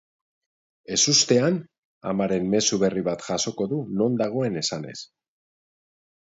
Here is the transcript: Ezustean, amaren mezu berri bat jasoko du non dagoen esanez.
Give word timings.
Ezustean, 0.95 1.59
amaren 2.11 2.47
mezu 2.53 2.79
berri 2.85 3.05
bat 3.09 3.27
jasoko 3.27 3.69
du 3.75 3.83
non 4.01 4.17
dagoen 4.23 4.59
esanez. 4.65 4.97